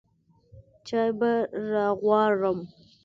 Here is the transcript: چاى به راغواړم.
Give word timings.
چاى 0.87 1.09
به 1.19 1.31
راغواړم. 1.71 2.59